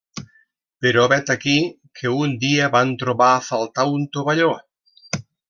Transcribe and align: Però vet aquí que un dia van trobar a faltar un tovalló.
Però 0.85 1.03
vet 1.11 1.29
aquí 1.33 1.53
que 1.99 2.13
un 2.21 2.33
dia 2.45 2.71
van 2.77 2.95
trobar 3.05 3.29
a 3.35 3.45
faltar 3.51 3.87
un 3.99 4.09
tovalló. 4.19 4.51